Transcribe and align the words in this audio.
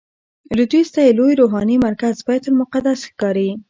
لویدیځ 0.55 0.87
ته 0.93 0.99
یې 1.05 1.11
لوی 1.19 1.33
روحاني 1.41 1.75
مرکز 1.87 2.15
بیت 2.27 2.43
المقدس 2.47 2.99
ښکاري. 3.09 3.49